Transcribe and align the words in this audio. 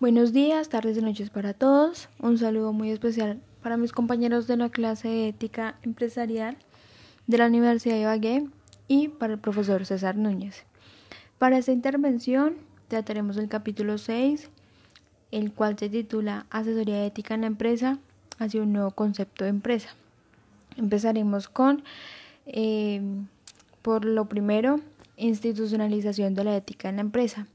Buenos 0.00 0.32
días, 0.32 0.68
tardes 0.68 0.96
y 0.96 1.02
noches 1.02 1.28
para 1.28 1.54
todos. 1.54 2.08
Un 2.20 2.38
saludo 2.38 2.72
muy 2.72 2.92
especial 2.92 3.40
para 3.64 3.76
mis 3.76 3.90
compañeros 3.90 4.46
de 4.46 4.56
la 4.56 4.68
clase 4.68 5.08
de 5.08 5.28
ética 5.30 5.76
empresarial 5.82 6.56
de 7.26 7.38
la 7.38 7.48
Universidad 7.48 7.96
de 7.96 8.02
Ibagué 8.02 8.46
y 8.86 9.08
para 9.08 9.32
el 9.32 9.40
profesor 9.40 9.84
César 9.86 10.14
Núñez. 10.14 10.62
Para 11.40 11.58
esta 11.58 11.72
intervención 11.72 12.54
trataremos 12.86 13.38
el 13.38 13.48
capítulo 13.48 13.98
6, 13.98 14.48
el 15.32 15.52
cual 15.52 15.76
se 15.76 15.88
titula 15.88 16.46
Asesoría 16.50 17.04
ética 17.04 17.34
en 17.34 17.40
la 17.40 17.48
empresa 17.48 17.98
hacia 18.38 18.62
un 18.62 18.72
nuevo 18.72 18.92
concepto 18.92 19.42
de 19.42 19.50
empresa. 19.50 19.96
Empezaremos 20.76 21.48
con, 21.48 21.82
eh, 22.46 23.02
por 23.82 24.04
lo 24.04 24.26
primero, 24.26 24.78
institucionalización 25.16 26.34
de 26.34 26.44
la 26.44 26.56
ética 26.56 26.88
en 26.88 26.94
la 26.94 27.02
empresa. 27.02 27.48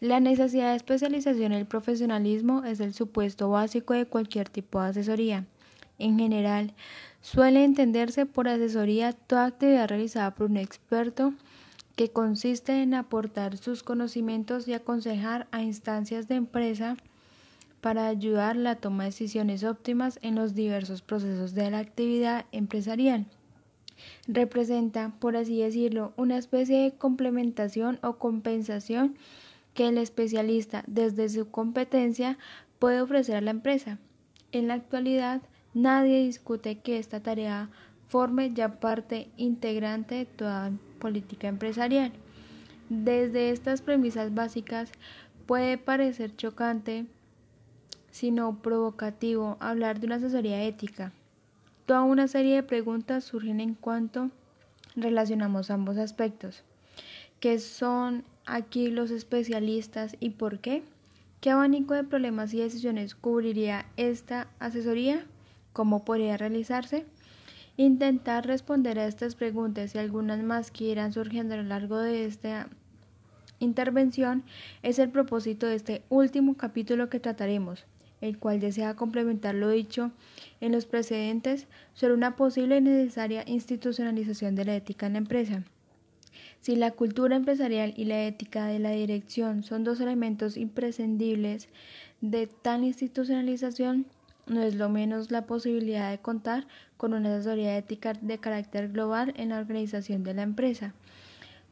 La 0.00 0.20
necesidad 0.20 0.70
de 0.70 0.76
especialización 0.76 1.52
en 1.52 1.58
el 1.58 1.66
profesionalismo 1.66 2.64
es 2.64 2.80
el 2.80 2.94
supuesto 2.94 3.50
básico 3.50 3.94
de 3.94 4.06
cualquier 4.06 4.48
tipo 4.48 4.80
de 4.80 4.88
asesoría. 4.88 5.46
En 5.98 6.18
general, 6.18 6.74
suele 7.20 7.64
entenderse 7.64 8.26
por 8.26 8.48
asesoría 8.48 9.12
toda 9.12 9.46
actividad 9.46 9.88
realizada 9.88 10.34
por 10.34 10.50
un 10.50 10.56
experto 10.56 11.34
que 11.96 12.10
consiste 12.10 12.82
en 12.82 12.94
aportar 12.94 13.56
sus 13.56 13.82
conocimientos 13.82 14.66
y 14.66 14.74
aconsejar 14.74 15.46
a 15.52 15.62
instancias 15.62 16.26
de 16.26 16.34
empresa 16.34 16.96
para 17.80 18.08
ayudar 18.08 18.56
la 18.56 18.76
toma 18.76 19.04
de 19.04 19.10
decisiones 19.10 19.62
óptimas 19.62 20.18
en 20.22 20.34
los 20.34 20.54
diversos 20.54 21.02
procesos 21.02 21.54
de 21.54 21.70
la 21.70 21.78
actividad 21.78 22.46
empresarial. 22.50 23.26
Representa, 24.26 25.12
por 25.20 25.36
así 25.36 25.60
decirlo, 25.60 26.12
una 26.16 26.38
especie 26.38 26.82
de 26.82 26.92
complementación 26.92 27.98
o 28.02 28.14
compensación 28.14 29.16
que 29.74 29.88
el 29.88 29.98
especialista 29.98 30.84
desde 30.86 31.28
su 31.28 31.50
competencia 31.50 32.38
puede 32.78 33.00
ofrecer 33.02 33.36
a 33.36 33.40
la 33.40 33.50
empresa. 33.50 33.98
En 34.52 34.68
la 34.68 34.74
actualidad, 34.74 35.42
nadie 35.74 36.24
discute 36.24 36.78
que 36.78 36.98
esta 36.98 37.20
tarea 37.20 37.68
forme 38.08 38.54
ya 38.54 38.80
parte 38.80 39.28
integrante 39.36 40.14
de 40.14 40.26
toda 40.26 40.70
política 41.00 41.48
empresarial. 41.48 42.12
Desde 42.88 43.50
estas 43.50 43.82
premisas 43.82 44.32
básicas 44.34 44.92
puede 45.46 45.78
parecer 45.78 46.36
chocante, 46.36 47.06
sino 48.10 48.58
provocativo, 48.62 49.56
hablar 49.58 49.98
de 49.98 50.06
una 50.06 50.16
asesoría 50.16 50.62
ética. 50.62 51.12
Toda 51.86 52.02
una 52.02 52.28
serie 52.28 52.54
de 52.56 52.62
preguntas 52.62 53.24
surgen 53.24 53.60
en 53.60 53.74
cuanto 53.74 54.30
relacionamos 54.94 55.70
ambos 55.70 55.98
aspectos, 55.98 56.62
que 57.40 57.58
son 57.58 58.24
aquí 58.46 58.90
los 58.90 59.10
especialistas 59.10 60.16
y 60.20 60.30
por 60.30 60.58
qué? 60.60 60.82
¿Qué 61.40 61.50
abanico 61.50 61.94
de 61.94 62.04
problemas 62.04 62.54
y 62.54 62.60
decisiones 62.60 63.14
cubriría 63.14 63.86
esta 63.96 64.48
asesoría? 64.58 65.26
¿Cómo 65.72 66.04
podría 66.04 66.36
realizarse? 66.36 67.04
Intentar 67.76 68.46
responder 68.46 68.98
a 68.98 69.06
estas 69.06 69.34
preguntas 69.34 69.94
y 69.94 69.98
algunas 69.98 70.42
más 70.42 70.70
que 70.70 70.84
irán 70.84 71.12
surgiendo 71.12 71.54
a 71.54 71.58
lo 71.58 71.64
largo 71.64 71.98
de 71.98 72.24
esta 72.24 72.68
intervención 73.58 74.44
es 74.82 74.98
el 74.98 75.10
propósito 75.10 75.66
de 75.66 75.74
este 75.74 76.02
último 76.08 76.56
capítulo 76.56 77.10
que 77.10 77.20
trataremos, 77.20 77.84
el 78.20 78.38
cual 78.38 78.60
desea 78.60 78.94
complementar 78.94 79.54
lo 79.54 79.68
dicho 79.68 80.12
en 80.60 80.72
los 80.72 80.86
precedentes 80.86 81.66
sobre 81.94 82.14
una 82.14 82.36
posible 82.36 82.78
y 82.78 82.80
necesaria 82.80 83.44
institucionalización 83.46 84.54
de 84.54 84.64
la 84.64 84.76
ética 84.76 85.06
en 85.06 85.12
la 85.14 85.18
empresa. 85.18 85.64
Si 86.64 86.76
la 86.76 86.92
cultura 86.92 87.36
empresarial 87.36 87.92
y 87.94 88.06
la 88.06 88.24
ética 88.24 88.64
de 88.64 88.78
la 88.78 88.92
dirección 88.92 89.64
son 89.64 89.84
dos 89.84 90.00
elementos 90.00 90.56
imprescindibles 90.56 91.68
de 92.22 92.46
tal 92.46 92.84
institucionalización, 92.84 94.06
no 94.46 94.62
es 94.62 94.74
lo 94.74 94.88
menos 94.88 95.30
la 95.30 95.44
posibilidad 95.44 96.10
de 96.10 96.22
contar 96.22 96.66
con 96.96 97.12
una 97.12 97.34
asesoría 97.34 97.76
ética 97.76 98.14
de 98.14 98.38
carácter 98.38 98.90
global 98.90 99.34
en 99.36 99.50
la 99.50 99.58
organización 99.58 100.24
de 100.24 100.32
la 100.32 100.40
empresa. 100.40 100.94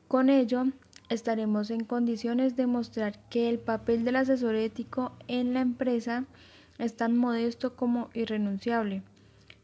Con 0.09 0.28
ello, 0.28 0.65
estaremos 1.09 1.71
en 1.71 1.84
condiciones 1.84 2.55
de 2.55 2.66
mostrar 2.66 3.19
que 3.31 3.49
el 3.49 3.59
papel 3.59 4.05
del 4.05 4.16
asesor 4.16 4.56
ético 4.56 5.12
en 5.27 5.55
la 5.55 5.62
empresa 5.62 6.27
es 6.77 6.99
tan 6.99 7.16
modesto 7.16 7.77
como 7.77 8.11
irrenunciable. 8.12 9.03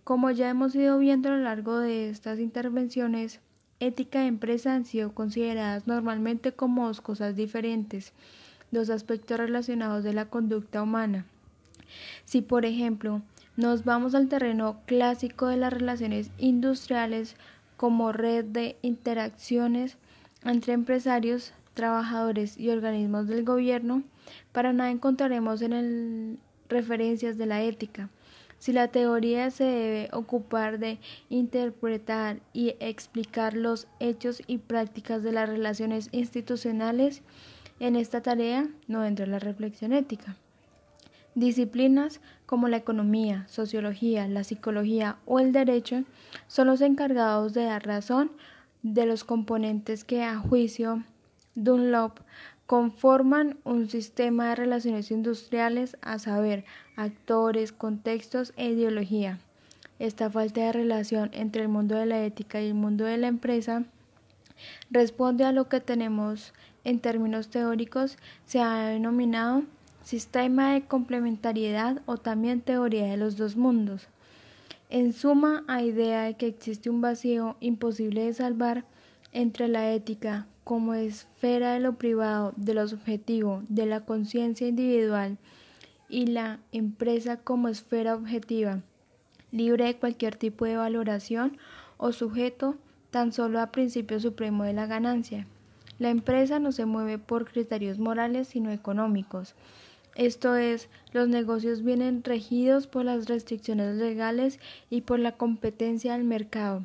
Como 0.04 0.30
ya 0.30 0.48
hemos 0.48 0.74
ido 0.74 0.98
viendo 0.98 1.28
a 1.28 1.32
lo 1.32 1.44
largo 1.44 1.80
de 1.80 2.08
estas 2.08 2.38
intervenciones, 2.38 3.42
ética 3.80 4.24
y 4.24 4.28
empresa 4.28 4.74
han 4.74 4.84
sido 4.84 5.12
consideradas 5.12 5.86
normalmente 5.86 6.52
como 6.52 6.86
dos 6.86 7.00
cosas 7.00 7.36
diferentes, 7.36 8.12
dos 8.70 8.90
aspectos 8.90 9.38
relacionados 9.38 10.04
de 10.04 10.12
la 10.12 10.26
conducta 10.26 10.82
humana. 10.82 11.24
Si, 12.24 12.42
por 12.42 12.64
ejemplo, 12.64 13.22
nos 13.56 13.84
vamos 13.84 14.14
al 14.14 14.28
terreno 14.28 14.80
clásico 14.86 15.46
de 15.46 15.56
las 15.56 15.72
relaciones 15.72 16.30
industriales 16.38 17.36
como 17.76 18.12
red 18.12 18.44
de 18.44 18.76
interacciones 18.82 19.96
entre 20.44 20.72
empresarios, 20.74 21.52
trabajadores 21.74 22.58
y 22.58 22.70
organismos 22.70 23.28
del 23.28 23.44
gobierno, 23.44 24.02
para 24.52 24.72
nada 24.72 24.90
encontraremos 24.90 25.62
en 25.62 26.38
referencias 26.68 27.38
de 27.38 27.46
la 27.46 27.62
ética. 27.62 28.10
Si 28.58 28.72
la 28.72 28.88
teoría 28.88 29.50
se 29.50 29.64
debe 29.64 30.08
ocupar 30.12 30.78
de 30.78 30.98
interpretar 31.28 32.40
y 32.52 32.74
explicar 32.80 33.54
los 33.54 33.86
hechos 34.00 34.42
y 34.46 34.58
prácticas 34.58 35.22
de 35.22 35.32
las 35.32 35.48
relaciones 35.48 36.08
institucionales, 36.12 37.22
en 37.80 37.94
esta 37.94 38.20
tarea 38.20 38.68
no 38.88 39.04
entra 39.04 39.26
la 39.26 39.38
reflexión 39.38 39.92
ética. 39.92 40.36
Disciplinas 41.34 42.20
como 42.46 42.66
la 42.66 42.78
economía, 42.78 43.46
sociología, 43.48 44.26
la 44.26 44.42
psicología 44.42 45.18
o 45.24 45.38
el 45.38 45.52
derecho 45.52 46.02
son 46.48 46.66
los 46.66 46.80
encargados 46.80 47.54
de 47.54 47.64
dar 47.64 47.86
razón 47.86 48.32
de 48.82 49.06
los 49.06 49.22
componentes 49.22 50.02
que 50.02 50.24
a 50.24 50.36
juicio 50.38 51.04
Dunlop 51.54 52.18
conforman 52.68 53.56
un 53.64 53.88
sistema 53.88 54.50
de 54.50 54.56
relaciones 54.56 55.10
industriales, 55.10 55.96
a 56.02 56.18
saber, 56.18 56.66
actores, 56.96 57.72
contextos 57.72 58.52
e 58.58 58.68
ideología. 58.68 59.38
Esta 59.98 60.28
falta 60.28 60.60
de 60.60 60.72
relación 60.72 61.30
entre 61.32 61.62
el 61.62 61.68
mundo 61.68 61.94
de 61.94 62.04
la 62.04 62.22
ética 62.22 62.60
y 62.60 62.66
el 62.66 62.74
mundo 62.74 63.06
de 63.06 63.16
la 63.16 63.28
empresa 63.28 63.84
responde 64.90 65.44
a 65.44 65.52
lo 65.52 65.70
que 65.70 65.80
tenemos 65.80 66.52
en 66.84 67.00
términos 67.00 67.48
teóricos 67.48 68.18
se 68.44 68.60
ha 68.60 68.88
denominado 68.88 69.62
sistema 70.02 70.74
de 70.74 70.82
complementariedad 70.82 72.02
o 72.04 72.18
también 72.18 72.60
teoría 72.60 73.06
de 73.06 73.16
los 73.16 73.38
dos 73.38 73.56
mundos. 73.56 74.08
En 74.90 75.14
suma, 75.14 75.64
a 75.68 75.82
idea 75.82 76.24
de 76.24 76.34
que 76.34 76.48
existe 76.48 76.90
un 76.90 77.00
vacío 77.00 77.56
imposible 77.60 78.26
de 78.26 78.34
salvar 78.34 78.84
entre 79.32 79.68
la 79.68 79.90
ética 79.90 80.46
como 80.68 80.92
esfera 80.92 81.72
de 81.72 81.80
lo 81.80 81.94
privado, 81.94 82.52
de 82.58 82.74
lo 82.74 82.86
subjetivo, 82.86 83.62
de 83.70 83.86
la 83.86 84.04
conciencia 84.04 84.68
individual 84.68 85.38
y 86.10 86.26
la 86.26 86.58
empresa 86.72 87.38
como 87.38 87.68
esfera 87.68 88.14
objetiva, 88.14 88.82
libre 89.50 89.86
de 89.86 89.96
cualquier 89.96 90.36
tipo 90.36 90.66
de 90.66 90.76
valoración 90.76 91.56
o 91.96 92.12
sujeto 92.12 92.76
tan 93.10 93.32
solo 93.32 93.62
a 93.62 93.72
principio 93.72 94.20
supremo 94.20 94.64
de 94.64 94.74
la 94.74 94.84
ganancia. 94.84 95.46
La 95.98 96.10
empresa 96.10 96.58
no 96.58 96.70
se 96.70 96.84
mueve 96.84 97.16
por 97.16 97.50
criterios 97.50 97.98
morales 97.98 98.48
sino 98.48 98.70
económicos. 98.70 99.54
Esto 100.16 100.54
es, 100.54 100.90
los 101.14 101.28
negocios 101.28 101.82
vienen 101.82 102.22
regidos 102.22 102.86
por 102.86 103.06
las 103.06 103.26
restricciones 103.26 103.96
legales 103.96 104.60
y 104.90 105.00
por 105.00 105.18
la 105.18 105.32
competencia 105.32 106.12
del 106.12 106.24
mercado. 106.24 106.84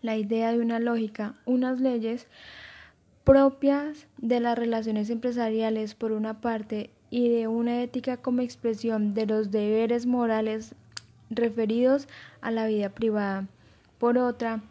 La 0.00 0.16
idea 0.16 0.50
de 0.50 0.60
una 0.60 0.80
lógica, 0.80 1.34
unas 1.44 1.78
leyes, 1.78 2.26
propias 3.24 4.06
de 4.18 4.40
las 4.40 4.58
relaciones 4.58 5.10
empresariales 5.10 5.94
por 5.94 6.12
una 6.12 6.40
parte 6.40 6.90
y 7.10 7.28
de 7.28 7.46
una 7.46 7.82
ética 7.82 8.16
como 8.16 8.40
expresión 8.40 9.14
de 9.14 9.26
los 9.26 9.50
deberes 9.50 10.06
morales 10.06 10.74
referidos 11.30 12.08
a 12.40 12.50
la 12.50 12.66
vida 12.66 12.88
privada. 12.88 13.46
Por 13.98 14.18
otra, 14.18 14.62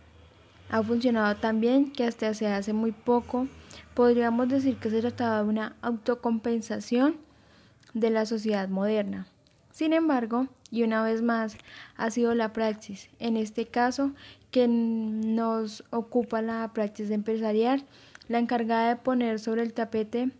ha 0.69 0.83
funcionado 0.83 1.35
tan 1.35 1.61
bien 1.61 1.91
que 1.91 2.05
hasta 2.05 2.29
hace 2.29 2.73
muy 2.73 2.91
poco 2.91 3.47
podríamos 3.93 4.49
decir 4.49 4.77
que 4.77 4.89
se 4.89 5.01
trataba 5.01 5.43
de 5.43 5.49
una 5.49 5.75
autocompensación 5.81 7.17
de 7.93 8.09
la 8.09 8.25
sociedad 8.25 8.69
moderna. 8.69 9.27
Sin 9.71 9.93
embargo, 9.93 10.47
y 10.69 10.83
una 10.83 11.03
vez 11.03 11.21
más, 11.21 11.57
ha 11.97 12.09
sido 12.11 12.33
la 12.33 12.53
praxis, 12.53 13.09
en 13.19 13.37
este 13.37 13.67
caso, 13.67 14.11
que 14.51 14.67
nos 14.67 15.83
ocupa 15.91 16.41
la 16.41 16.71
praxis 16.73 17.11
empresarial, 17.11 17.85
la 18.31 18.39
encargada 18.39 18.89
de 18.89 18.95
poner 18.95 19.39
sobre 19.39 19.61
el 19.61 19.73
tapete 19.73 20.31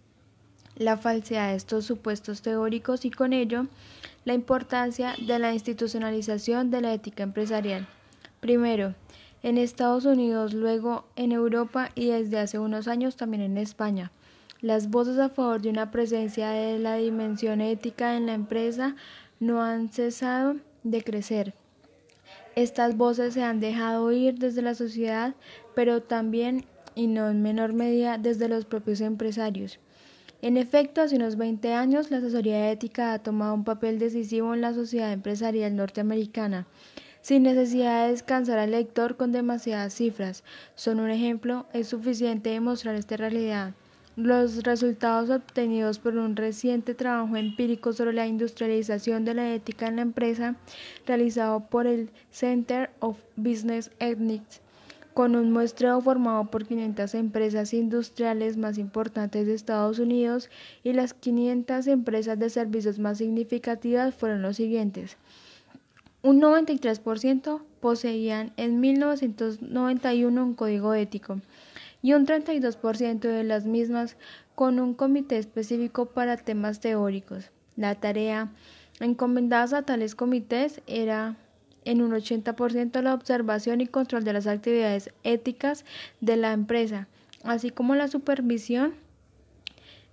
la 0.78 0.96
falsedad 0.96 1.50
de 1.50 1.58
estos 1.58 1.86
supuestos 1.86 2.42
teóricos 2.42 3.04
y 3.04 3.12
con 3.12 3.34
ello 3.34 3.68
la 4.24 4.34
importancia 4.34 5.14
de 5.28 5.38
la 5.40 5.54
institucionalización 5.54 6.72
de 6.72 6.80
la 6.80 6.94
ética 6.94 7.24
empresarial. 7.24 7.86
Primero, 8.40 8.96
en 9.44 9.58
Estados 9.58 10.06
Unidos, 10.06 10.54
luego 10.54 11.04
en 11.18 11.34
Europa 11.34 11.90
y 11.94 12.08
desde 12.08 12.40
hace 12.40 12.60
unos 12.60 12.88
años 12.88 13.18
también 13.18 13.44
en 13.44 13.58
España. 13.58 14.12
Las 14.62 14.90
voces 14.90 15.20
a 15.20 15.28
favor 15.28 15.62
de 15.62 15.70
una 15.70 15.92
presencia 15.92 16.52
de 16.52 16.80
la 16.80 16.96
dimensión 16.96 17.60
ética 17.60 18.16
en 18.16 18.28
la 18.28 18.36
empresa 18.36 18.96
no 19.42 19.62
han 19.62 19.90
cesado 19.90 20.56
de 20.84 21.04
crecer. 21.04 21.56
Estas 22.56 22.96
voces 22.96 23.34
se 23.34 23.44
han 23.44 23.60
dejado 23.60 24.06
oír 24.06 24.36
desde 24.36 24.62
la 24.62 24.76
sociedad, 24.76 25.36
pero 25.76 26.02
también 26.02 26.66
y 27.02 27.08
no 27.08 27.30
en 27.30 27.42
menor 27.42 27.74
medida 27.74 28.20
desde 28.20 28.48
los 28.48 28.66
propios 28.66 29.02
empresarios. 29.02 29.80
En 30.44 30.56
efecto, 30.58 31.02
hace 31.02 31.16
unos 31.16 31.36
20 31.36 31.74
años 31.74 32.12
la 32.12 32.18
asesoría 32.18 32.72
ética 32.72 33.14
ha 33.14 33.20
tomado 33.20 33.54
un 33.56 33.64
papel 33.64 33.98
decisivo 33.98 34.54
en 34.54 34.62
la 34.62 34.74
sociedad 34.74 35.12
empresarial 35.12 35.76
norteamericana, 35.76 36.68
sin 37.22 37.44
necesidad 37.44 38.06
de 38.06 38.12
descansar 38.12 38.60
al 38.60 38.72
lector 38.72 39.18
con 39.18 39.32
demasiadas 39.32 39.96
cifras. 39.96 40.44
Son 40.76 41.00
un 41.00 41.10
ejemplo, 41.10 41.66
es 41.74 41.88
suficiente 41.88 42.52
demostrar 42.52 42.96
esta 42.96 43.18
realidad. 43.18 43.74
Los 44.16 44.64
resultados 44.64 45.30
obtenidos 45.30 45.98
por 45.98 46.16
un 46.16 46.36
reciente 46.36 46.94
trabajo 46.94 47.36
empírico 47.38 47.94
sobre 47.94 48.14
la 48.14 48.28
industrialización 48.28 49.26
de 49.26 49.34
la 49.34 49.54
ética 49.54 49.88
en 49.88 49.96
la 49.96 50.02
empresa, 50.04 50.56
realizado 51.08 51.62
por 51.62 51.88
el 51.88 52.10
Center 52.30 52.92
of 53.00 53.18
Business 53.38 53.90
Ethics, 54.00 54.62
con 55.14 55.36
un 55.36 55.52
muestreo 55.52 56.00
formado 56.02 56.46
por 56.46 56.66
500 56.66 57.16
empresas 57.16 57.74
industriales 57.74 58.58
más 58.58 58.78
importantes 58.78 59.48
de 59.48 59.54
Estados 59.54 60.00
Unidos 60.00 60.50
y 60.84 60.94
las 60.94 61.14
500 61.14 61.88
empresas 61.88 62.40
de 62.40 62.50
servicios 62.50 63.00
más 63.00 63.18
significativas 63.18 64.16
fueron 64.16 64.42
los 64.42 64.56
siguientes. 64.56 65.18
Un 66.24 66.40
93% 66.40 67.62
poseían 67.80 68.54
en 68.56 68.80
1991 68.80 70.44
un 70.44 70.54
código 70.54 70.94
ético 70.94 71.42
y 72.02 72.14
un 72.14 72.26
32% 72.26 73.20
de 73.20 73.44
las 73.44 73.66
mismas 73.66 74.18
con 74.56 74.80
un 74.80 74.94
comité 74.94 75.38
específico 75.38 76.06
para 76.06 76.38
temas 76.38 76.80
teóricos. 76.80 77.52
La 77.76 77.96
tarea 77.96 78.52
encomendada 79.00 79.80
a 79.80 79.82
tales 79.82 80.14
comités 80.16 80.82
era 80.86 81.38
en 81.86 82.02
un 82.02 82.12
80% 82.12 83.02
la 83.02 83.14
observación 83.14 83.82
y 83.82 83.88
control 83.88 84.24
de 84.24 84.34
las 84.34 84.48
actividades 84.48 85.12
éticas 85.24 85.86
de 86.20 86.38
la 86.38 86.54
empresa, 86.54 87.08
así 87.44 87.72
como 87.72 87.96
la 87.96 88.08
supervisión 88.08 88.94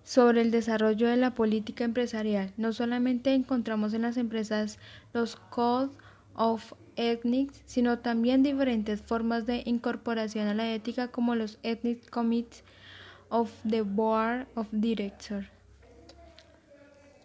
sobre 0.02 0.40
el 0.40 0.50
desarrollo 0.50 1.06
de 1.08 1.18
la 1.18 1.34
política 1.34 1.84
empresarial. 1.84 2.52
No 2.56 2.72
solamente 2.72 3.34
encontramos 3.34 3.92
en 3.92 4.02
las 4.02 4.16
empresas 4.16 4.78
los 5.12 5.36
Code 5.36 5.90
of 6.34 6.72
Ethics, 6.96 7.62
sino 7.66 7.98
también 7.98 8.42
diferentes 8.42 9.02
formas 9.02 9.44
de 9.44 9.62
incorporación 9.66 10.48
a 10.48 10.54
la 10.54 10.72
ética 10.72 11.08
como 11.08 11.34
los 11.34 11.58
Ethnic 11.62 12.08
Committees 12.08 12.64
of 13.28 13.52
the 13.68 13.82
Board 13.82 14.46
of 14.54 14.68
Directors, 14.72 15.46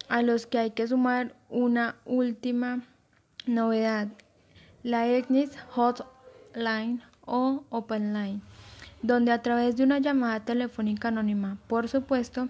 a 0.08 0.22
los 0.22 0.46
que 0.46 0.58
hay 0.58 0.70
que 0.72 0.86
sumar 0.86 1.34
una 1.48 1.96
última 2.04 2.82
novedad, 3.46 4.08
la 4.84 5.08
ECNIS 5.08 5.50
Hotline 5.70 7.00
o 7.24 7.64
Open 7.70 8.12
Line, 8.12 8.40
donde 9.00 9.32
a 9.32 9.40
través 9.40 9.76
de 9.76 9.82
una 9.82 9.98
llamada 9.98 10.44
telefónica 10.44 11.08
anónima, 11.08 11.56
por 11.68 11.88
supuesto, 11.88 12.48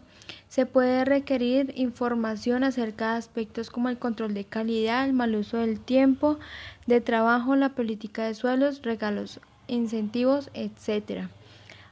se 0.48 0.66
puede 0.66 1.04
requerir 1.04 1.72
información 1.76 2.64
acerca 2.64 3.12
de 3.12 3.18
aspectos 3.18 3.70
como 3.70 3.88
el 3.88 3.98
control 3.98 4.34
de 4.34 4.44
calidad, 4.44 5.04
el 5.04 5.12
mal 5.12 5.36
uso 5.36 5.58
del 5.58 5.78
tiempo 5.78 6.40
de 6.88 7.00
trabajo, 7.00 7.54
la 7.54 7.70
política 7.70 8.24
de 8.24 8.34
suelos, 8.34 8.82
regalos, 8.82 9.40
incentivos, 9.68 10.50
etc. 10.54 11.28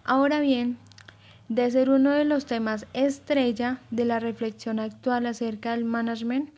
Ahora 0.02 0.40
bien, 0.40 0.76
de 1.48 1.70
ser 1.70 1.88
uno 1.88 2.10
de 2.10 2.24
los 2.24 2.46
temas 2.46 2.86
estrella 2.94 3.78
de 3.92 4.06
la 4.06 4.18
reflexión 4.18 4.80
actual 4.80 5.26
acerca 5.26 5.70
del 5.70 5.84
management, 5.84 6.50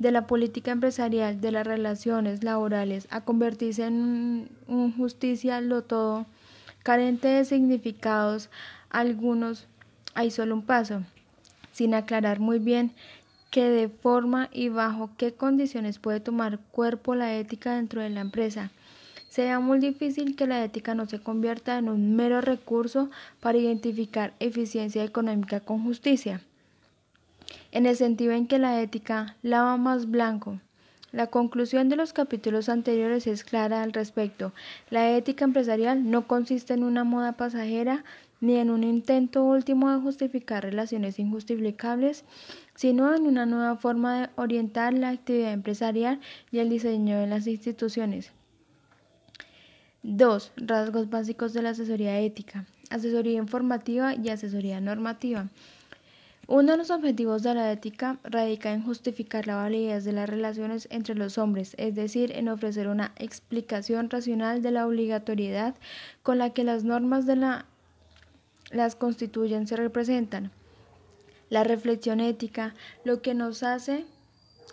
de 0.00 0.10
la 0.10 0.26
política 0.26 0.72
empresarial, 0.72 1.42
de 1.42 1.52
las 1.52 1.66
relaciones 1.66 2.42
laborales, 2.42 3.06
a 3.10 3.20
convertirse 3.20 3.84
en 3.84 4.48
un 4.66 4.96
justicia 4.96 5.60
lo 5.60 5.82
todo, 5.82 6.24
carente 6.82 7.28
de 7.28 7.44
significados 7.44 8.48
algunos, 8.88 9.68
hay 10.14 10.30
solo 10.30 10.54
un 10.54 10.62
paso, 10.62 11.02
sin 11.72 11.92
aclarar 11.94 12.40
muy 12.40 12.58
bien 12.58 12.92
qué 13.50 13.68
de 13.68 13.90
forma 13.90 14.48
y 14.52 14.70
bajo 14.70 15.10
qué 15.18 15.34
condiciones 15.34 15.98
puede 15.98 16.20
tomar 16.20 16.58
cuerpo 16.58 17.14
la 17.14 17.34
ética 17.34 17.74
dentro 17.74 18.00
de 18.00 18.08
la 18.08 18.22
empresa. 18.22 18.70
Será 19.28 19.60
muy 19.60 19.80
difícil 19.80 20.34
que 20.34 20.46
la 20.46 20.64
ética 20.64 20.94
no 20.94 21.04
se 21.04 21.20
convierta 21.20 21.76
en 21.76 21.90
un 21.90 22.16
mero 22.16 22.40
recurso 22.40 23.10
para 23.40 23.58
identificar 23.58 24.32
eficiencia 24.40 25.04
económica 25.04 25.60
con 25.60 25.84
justicia 25.84 26.40
en 27.72 27.86
el 27.86 27.96
sentido 27.96 28.32
en 28.32 28.46
que 28.46 28.58
la 28.58 28.80
ética 28.80 29.36
lava 29.42 29.76
más 29.76 30.10
blanco. 30.10 30.58
La 31.12 31.26
conclusión 31.26 31.88
de 31.88 31.96
los 31.96 32.12
capítulos 32.12 32.68
anteriores 32.68 33.26
es 33.26 33.42
clara 33.42 33.82
al 33.82 33.92
respecto. 33.92 34.52
La 34.90 35.16
ética 35.16 35.44
empresarial 35.44 36.08
no 36.08 36.28
consiste 36.28 36.74
en 36.74 36.84
una 36.84 37.02
moda 37.02 37.32
pasajera 37.32 38.04
ni 38.40 38.56
en 38.56 38.70
un 38.70 38.84
intento 38.84 39.44
último 39.44 39.90
de 39.90 40.00
justificar 40.00 40.62
relaciones 40.62 41.18
injustificables, 41.18 42.24
sino 42.74 43.14
en 43.14 43.26
una 43.26 43.44
nueva 43.44 43.76
forma 43.76 44.20
de 44.20 44.28
orientar 44.36 44.94
la 44.94 45.10
actividad 45.10 45.52
empresarial 45.52 46.20
y 46.50 46.60
el 46.60 46.70
diseño 46.70 47.18
de 47.18 47.26
las 47.26 47.46
instituciones. 47.46 48.32
2. 50.02 50.52
Rasgos 50.56 51.10
básicos 51.10 51.52
de 51.52 51.62
la 51.62 51.70
asesoría 51.70 52.18
ética. 52.20 52.66
Asesoría 52.88 53.36
informativa 53.36 54.14
y 54.14 54.30
asesoría 54.30 54.80
normativa. 54.80 55.48
Uno 56.52 56.72
de 56.72 56.78
los 56.78 56.90
objetivos 56.90 57.44
de 57.44 57.54
la 57.54 57.70
ética 57.70 58.18
radica 58.24 58.72
en 58.72 58.82
justificar 58.82 59.46
la 59.46 59.54
validez 59.54 60.04
de 60.04 60.10
las 60.10 60.28
relaciones 60.28 60.88
entre 60.90 61.14
los 61.14 61.38
hombres, 61.38 61.76
es 61.78 61.94
decir, 61.94 62.32
en 62.32 62.48
ofrecer 62.48 62.88
una 62.88 63.12
explicación 63.18 64.10
racional 64.10 64.60
de 64.60 64.72
la 64.72 64.84
obligatoriedad 64.84 65.76
con 66.24 66.38
la 66.38 66.50
que 66.50 66.64
las 66.64 66.82
normas 66.82 67.24
de 67.24 67.36
la 67.36 67.66
las 68.72 68.96
constituyen 68.96 69.68
se 69.68 69.76
representan. 69.76 70.50
La 71.50 71.62
reflexión 71.62 72.18
ética 72.18 72.74
lo 73.04 73.22
que 73.22 73.32
nos 73.34 73.62
hace 73.62 74.04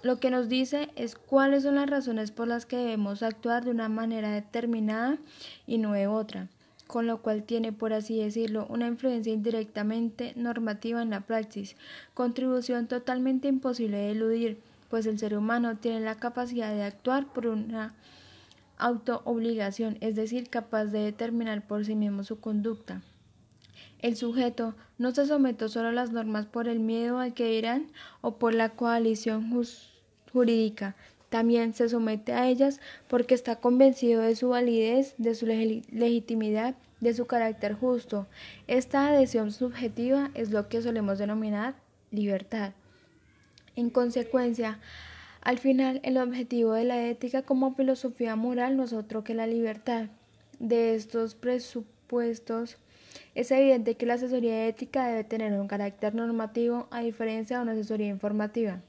lo 0.01 0.19
que 0.19 0.31
nos 0.31 0.49
dice 0.49 0.89
es 0.95 1.15
cuáles 1.15 1.61
son 1.61 1.75
las 1.75 1.87
razones 1.87 2.31
por 2.31 2.47
las 2.47 2.65
que 2.65 2.77
debemos 2.77 3.21
actuar 3.21 3.63
de 3.63 3.69
una 3.69 3.87
manera 3.87 4.31
determinada 4.31 5.19
y 5.67 5.77
no 5.77 5.93
de 5.93 6.07
otra 6.07 6.47
con 6.87 7.05
lo 7.05 7.21
cual 7.21 7.43
tiene, 7.43 7.71
por 7.71 7.93
así 7.93 8.17
decirlo, 8.19 8.65
una 8.69 8.87
influencia 8.87 9.33
indirectamente 9.33 10.33
normativa 10.35 11.01
en 11.01 11.09
la 11.11 11.21
praxis, 11.21 11.75
contribución 12.13 12.87
totalmente 12.87 13.47
imposible 13.47 13.97
de 13.97 14.11
eludir, 14.11 14.59
pues 14.89 15.05
el 15.05 15.19
ser 15.19 15.37
humano 15.37 15.77
tiene 15.77 15.99
la 15.99 16.15
capacidad 16.15 16.73
de 16.73 16.83
actuar 16.83 17.27
por 17.33 17.47
una 17.47 17.93
autoobligación, 18.77 19.97
es 20.01 20.15
decir, 20.15 20.49
capaz 20.49 20.85
de 20.85 20.99
determinar 20.99 21.67
por 21.67 21.85
sí 21.85 21.95
mismo 21.95 22.23
su 22.23 22.39
conducta. 22.39 23.01
El 23.99 24.15
sujeto 24.15 24.75
no 24.97 25.11
se 25.11 25.25
somete 25.25 25.67
solo 25.69 25.89
a 25.89 25.91
las 25.91 26.11
normas 26.11 26.45
por 26.45 26.67
el 26.67 26.79
miedo 26.79 27.19
al 27.19 27.33
que 27.33 27.55
irán 27.55 27.87
o 28.21 28.37
por 28.37 28.53
la 28.53 28.69
coalición 28.69 29.51
jurídica, 30.31 30.95
también 31.29 31.73
se 31.73 31.89
somete 31.89 32.33
a 32.33 32.47
ellas 32.47 32.79
porque 33.07 33.33
está 33.33 33.57
convencido 33.57 34.21
de 34.21 34.35
su 34.35 34.49
validez, 34.49 35.15
de 35.17 35.35
su 35.35 35.45
legitimidad, 35.45 36.75
de 36.99 37.13
su 37.13 37.25
carácter 37.25 37.73
justo. 37.73 38.27
Esta 38.67 39.07
adhesión 39.07 39.51
subjetiva 39.51 40.31
es 40.33 40.51
lo 40.51 40.69
que 40.69 40.81
solemos 40.81 41.17
denominar 41.17 41.75
libertad. 42.11 42.73
En 43.75 43.89
consecuencia, 43.89 44.79
al 45.41 45.59
final, 45.59 45.99
el 46.03 46.17
objetivo 46.17 46.73
de 46.73 46.83
la 46.83 47.07
ética 47.07 47.43
como 47.43 47.75
filosofía 47.75 48.35
moral 48.35 48.75
no 48.75 48.83
es 48.83 48.93
otro 48.93 49.23
que 49.23 49.33
la 49.33 49.47
libertad. 49.47 50.07
De 50.59 50.95
estos 50.95 51.35
presupuestos, 51.35 52.77
es 53.35 53.51
evidente 53.51 53.95
que 53.95 54.05
la 54.05 54.15
asesoría 54.15 54.67
ética 54.67 55.07
debe 55.07 55.23
tener 55.23 55.53
un 55.53 55.67
carácter 55.67 56.15
normativo 56.15 56.87
a 56.89 57.01
diferencia 57.01 57.57
de 57.57 57.63
una 57.63 57.73
asesoría 57.73 58.07
informativa. 58.07 58.81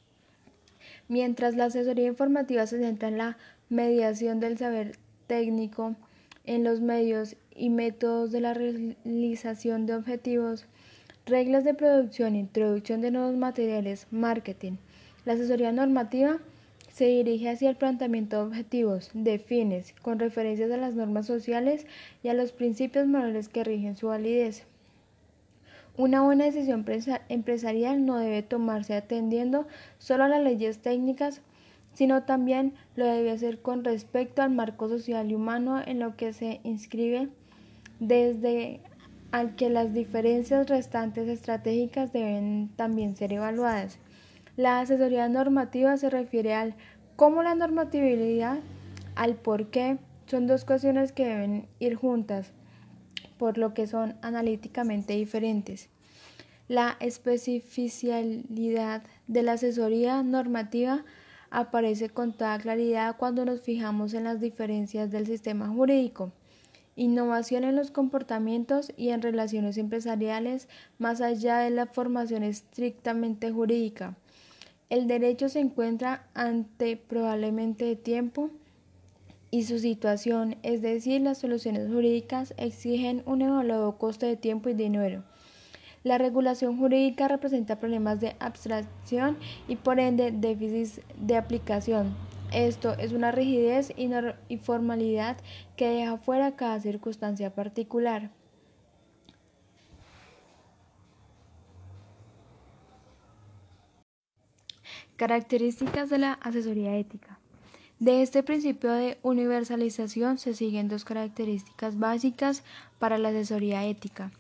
Mientras 1.08 1.56
la 1.56 1.64
asesoría 1.64 2.06
informativa 2.06 2.66
se 2.66 2.78
centra 2.78 3.08
en 3.08 3.18
la 3.18 3.38
mediación 3.70 4.40
del 4.40 4.58
saber 4.58 4.96
técnico, 5.26 5.96
en 6.44 6.64
los 6.64 6.80
medios 6.80 7.36
y 7.54 7.70
métodos 7.70 8.30
de 8.30 8.40
la 8.40 8.54
realización 8.54 9.86
de 9.86 9.94
objetivos, 9.94 10.66
reglas 11.26 11.64
de 11.64 11.74
producción, 11.74 12.36
introducción 12.36 13.00
de 13.00 13.10
nuevos 13.10 13.36
materiales, 13.36 14.06
marketing. 14.10 14.76
La 15.24 15.34
asesoría 15.34 15.72
normativa 15.72 16.38
se 16.92 17.06
dirige 17.06 17.48
hacia 17.48 17.70
el 17.70 17.76
planteamiento 17.76 18.36
de 18.36 18.42
objetivos, 18.42 19.10
de 19.14 19.38
fines, 19.38 19.94
con 20.02 20.18
referencias 20.18 20.70
a 20.70 20.76
las 20.76 20.94
normas 20.94 21.26
sociales 21.26 21.86
y 22.22 22.28
a 22.28 22.34
los 22.34 22.52
principios 22.52 23.06
morales 23.06 23.48
que 23.48 23.64
rigen 23.64 23.96
su 23.96 24.08
validez. 24.08 24.64
Una 25.98 26.22
buena 26.22 26.44
decisión 26.44 26.84
empresarial 27.28 28.06
no 28.06 28.18
debe 28.18 28.42
tomarse 28.42 28.94
atendiendo 28.94 29.66
solo 29.98 30.22
a 30.22 30.28
las 30.28 30.40
leyes 30.44 30.78
técnicas, 30.78 31.42
sino 31.92 32.22
también 32.22 32.74
lo 32.94 33.04
debe 33.04 33.32
hacer 33.32 33.60
con 33.62 33.82
respecto 33.82 34.40
al 34.40 34.52
marco 34.52 34.88
social 34.88 35.28
y 35.28 35.34
humano 35.34 35.82
en 35.84 35.98
lo 35.98 36.14
que 36.14 36.32
se 36.32 36.60
inscribe 36.62 37.30
desde 37.98 38.80
al 39.32 39.56
que 39.56 39.70
las 39.70 39.92
diferencias 39.92 40.68
restantes 40.68 41.26
estratégicas 41.26 42.12
deben 42.12 42.70
también 42.76 43.16
ser 43.16 43.32
evaluadas. 43.32 43.98
La 44.56 44.78
asesoría 44.78 45.28
normativa 45.28 45.96
se 45.96 46.10
refiere 46.10 46.54
al 46.54 46.76
cómo 47.16 47.42
la 47.42 47.56
normatividad, 47.56 48.60
al 49.16 49.34
por 49.34 49.66
qué, 49.70 49.98
son 50.26 50.46
dos 50.46 50.64
cuestiones 50.64 51.10
que 51.10 51.26
deben 51.26 51.66
ir 51.80 51.96
juntas, 51.96 52.52
por 53.38 53.56
lo 53.56 53.72
que 53.72 53.86
son 53.86 54.16
analíticamente 54.20 55.14
diferentes. 55.14 55.88
La 56.68 56.96
especificidad 57.00 59.02
de 59.26 59.42
la 59.42 59.52
asesoría 59.52 60.22
normativa 60.22 61.04
aparece 61.50 62.10
con 62.10 62.34
toda 62.34 62.58
claridad 62.58 63.16
cuando 63.16 63.46
nos 63.46 63.62
fijamos 63.62 64.12
en 64.12 64.24
las 64.24 64.40
diferencias 64.40 65.10
del 65.10 65.26
sistema 65.26 65.68
jurídico 65.68 66.32
innovación 66.98 67.62
en 67.62 67.76
los 67.76 67.92
comportamientos 67.92 68.92
y 68.96 69.10
en 69.10 69.22
relaciones 69.22 69.78
empresariales 69.78 70.68
más 70.98 71.20
allá 71.20 71.58
de 71.58 71.70
la 71.70 71.86
formación 71.86 72.42
estrictamente 72.42 73.52
jurídica. 73.52 74.16
El 74.90 75.06
derecho 75.06 75.48
se 75.48 75.60
encuentra 75.60 76.26
ante 76.34 76.96
probablemente 76.96 77.94
tiempo 77.94 78.50
y 79.50 79.64
su 79.64 79.78
situación, 79.78 80.56
es 80.62 80.82
decir, 80.82 81.20
las 81.22 81.38
soluciones 81.38 81.88
jurídicas 81.88 82.54
exigen 82.56 83.22
un 83.26 83.42
elevado 83.42 83.98
coste 83.98 84.26
de 84.26 84.36
tiempo 84.36 84.68
y 84.68 84.74
dinero. 84.74 85.24
La 86.04 86.18
regulación 86.18 86.78
jurídica 86.78 87.28
representa 87.28 87.80
problemas 87.80 88.20
de 88.20 88.36
abstracción 88.38 89.36
y 89.66 89.76
por 89.76 89.98
ende 89.98 90.30
déficits 90.32 91.00
de 91.16 91.36
aplicación, 91.36 92.14
esto 92.52 92.94
es 92.94 93.12
una 93.12 93.30
rigidez 93.30 93.92
y 93.96 94.56
formalidad 94.56 95.36
que 95.76 95.88
deja 95.88 96.16
fuera 96.16 96.56
cada 96.56 96.80
circunstancia 96.80 97.54
particular. 97.54 98.30
Características 105.16 106.08
de 106.08 106.18
la 106.18 106.32
asesoría 106.34 106.96
ética. 106.96 107.37
De 108.00 108.22
este 108.22 108.44
principio 108.44 108.92
de 108.92 109.18
universalización 109.22 110.38
se 110.38 110.54
siguen 110.54 110.88
dos 110.88 111.04
características 111.04 111.98
básicas 111.98 112.62
para 113.00 113.18
la 113.18 113.30
asesoría 113.30 113.84
ética. 113.86 114.30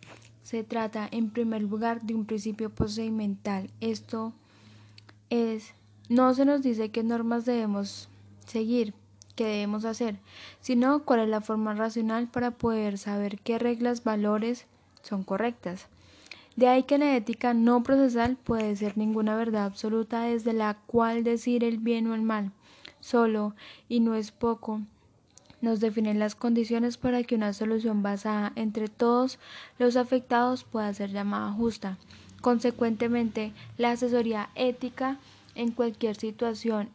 Se 0.44 0.62
trata, 0.62 1.08
en 1.10 1.30
primer 1.30 1.62
lugar, 1.62 2.02
de 2.02 2.14
un 2.14 2.24
principio 2.24 2.70
procedimental. 2.70 3.70
Esto 3.80 4.32
es 5.28 5.74
no 6.08 6.32
se 6.34 6.44
nos 6.44 6.62
dice 6.62 6.90
qué 6.90 7.02
normas 7.02 7.44
debemos 7.44 8.08
seguir, 8.46 8.94
qué 9.34 9.44
debemos 9.44 9.84
hacer, 9.84 10.20
sino 10.60 11.04
cuál 11.04 11.20
es 11.20 11.28
la 11.28 11.40
forma 11.40 11.74
racional 11.74 12.28
para 12.28 12.52
poder 12.52 12.96
saber 12.96 13.38
qué 13.40 13.58
reglas, 13.58 14.04
valores 14.04 14.66
son 15.02 15.24
correctas. 15.24 15.88
De 16.56 16.66
ahí 16.66 16.84
que 16.84 16.98
la 16.98 17.14
ética 17.14 17.54
no 17.54 17.82
procesal 17.82 18.36
puede 18.36 18.74
ser 18.74 18.96
ninguna 18.96 19.36
verdad 19.36 19.64
absoluta 19.64 20.22
desde 20.22 20.52
la 20.52 20.78
cual 20.86 21.24
decir 21.24 21.62
el 21.62 21.78
bien 21.78 22.06
o 22.06 22.14
el 22.14 22.22
mal. 22.22 22.52
Solo, 23.08 23.54
y 23.88 24.00
no 24.00 24.14
es 24.14 24.32
poco, 24.32 24.82
nos 25.62 25.80
definen 25.80 26.18
las 26.18 26.34
condiciones 26.34 26.98
para 26.98 27.22
que 27.22 27.36
una 27.36 27.54
solución 27.54 28.02
basada 28.02 28.52
entre 28.54 28.88
todos 28.88 29.38
los 29.78 29.96
afectados 29.96 30.64
pueda 30.64 30.92
ser 30.92 31.10
llamada 31.10 31.50
justa. 31.52 31.96
Consecuentemente, 32.42 33.54
la 33.78 33.92
asesoría 33.92 34.50
ética 34.56 35.16
en 35.54 35.70
cualquier 35.70 36.16
situación 36.16 36.90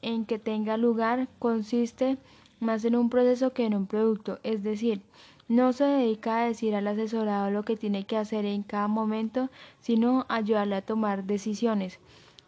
en 0.00 0.24
que 0.24 0.38
tenga 0.38 0.78
lugar 0.78 1.28
consiste 1.38 2.16
más 2.60 2.86
en 2.86 2.96
un 2.96 3.10
proceso 3.10 3.52
que 3.52 3.66
en 3.66 3.74
un 3.74 3.86
producto, 3.86 4.38
es 4.44 4.62
decir, 4.62 5.02
no 5.48 5.74
se 5.74 5.84
dedica 5.84 6.38
a 6.38 6.46
decir 6.46 6.74
al 6.74 6.88
asesorado 6.88 7.50
lo 7.50 7.62
que 7.62 7.76
tiene 7.76 8.06
que 8.06 8.16
hacer 8.16 8.46
en 8.46 8.62
cada 8.62 8.88
momento, 8.88 9.50
sino 9.82 10.24
ayudarle 10.30 10.76
a 10.76 10.86
tomar 10.86 11.24
decisiones, 11.24 11.98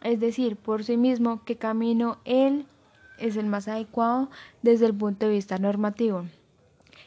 es 0.01 0.19
decir, 0.19 0.55
por 0.55 0.83
sí 0.83 0.97
mismo 0.97 1.43
qué 1.45 1.55
camino 1.55 2.17
él 2.25 2.65
es 3.21 3.37
el 3.37 3.45
más 3.45 3.67
adecuado 3.67 4.29
desde 4.61 4.87
el 4.87 4.93
punto 4.93 5.25
de 5.25 5.33
vista 5.33 5.57
normativo. 5.57 6.25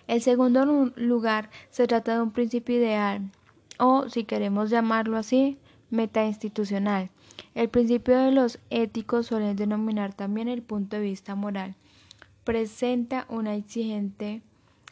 El 0.06 0.21
segundo 0.23 0.64
lugar 0.97 1.50
se 1.71 1.87
trata 1.87 2.14
de 2.14 2.23
un 2.23 2.30
principio 2.30 2.76
ideal, 2.76 3.30
o 3.78 4.09
si 4.09 4.25
queremos 4.25 4.71
llamarlo 4.71 5.16
así, 5.16 5.59
metainstitucional, 5.90 7.11
el 7.54 7.68
principio 7.68 8.18
de 8.18 8.33
los 8.33 8.59
éticos 8.71 9.26
suelen 9.26 9.56
denominar 9.56 10.14
también 10.14 10.49
el 10.49 10.62
punto 10.62 10.97
de 10.97 11.02
vista 11.02 11.35
moral. 11.35 11.75
Presenta 12.44 13.26
una 13.28 13.54
exigente, 13.54 14.42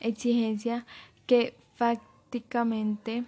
exigencia 0.00 0.86
que 1.26 1.54
fácticamente 1.74 3.24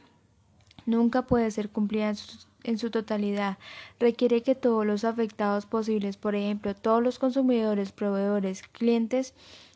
nunca 0.87 1.23
puede 1.23 1.51
ser 1.51 1.71
cumplida 1.71 2.11
en 2.11 2.17
su, 2.17 2.47
en 2.65 2.79
su, 2.79 2.91
totalidad. 2.91 3.59
Requiere 4.01 4.43
que 4.43 4.55
todos 4.55 4.85
los 4.85 5.05
afectados 5.05 5.67
posibles, 5.67 6.17
por 6.17 6.35
ejemplo, 6.35 6.75
todos 6.75 7.03
los 7.03 7.19
consumidores, 7.19 7.93
proveedores, 7.93 8.63
clientes, 8.63 9.35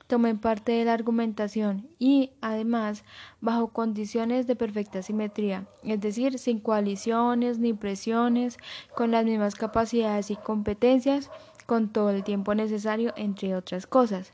tomen 0.08 0.38
parte 0.38 0.72
de 0.72 0.84
la 0.86 0.94
argumentación 0.94 1.86
y, 1.98 2.32
además, 2.40 3.04
bajo 3.40 3.68
condiciones 3.68 4.46
de 4.46 4.56
perfecta 4.56 5.02
simetría, 5.02 5.68
es 5.84 6.00
decir, 6.00 6.38
sin 6.38 6.60
coaliciones 6.60 7.58
ni 7.58 7.74
presiones, 7.74 8.56
con 8.96 9.10
las 9.10 9.24
mismas 9.24 9.54
capacidades 9.54 10.30
y 10.30 10.36
competencias, 10.36 11.30
con 11.66 11.90
todo 11.90 12.10
el 12.10 12.24
tiempo 12.24 12.54
necesario, 12.54 13.12
entre 13.16 13.54
otras 13.54 13.86
cosas. 13.86 14.32